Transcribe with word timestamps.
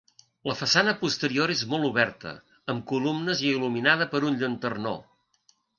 La 0.51 0.53
façana 0.61 0.93
posterior 1.01 1.53
és 1.57 1.61
molt 1.75 1.89
oberta, 1.91 2.33
amb 2.75 2.83
columnes 2.93 3.47
i 3.47 3.53
il·luminada 3.55 4.13
per 4.15 4.27
un 4.31 4.43
llanternó. 4.43 5.01